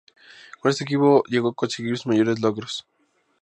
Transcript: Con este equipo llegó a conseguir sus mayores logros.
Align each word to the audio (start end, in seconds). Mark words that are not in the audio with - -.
Con 0.59 0.71
este 0.71 0.83
equipo 0.83 1.21
llegó 1.29 1.49
a 1.49 1.53
conseguir 1.53 1.95
sus 1.95 2.07
mayores 2.07 2.41
logros. 2.41 2.87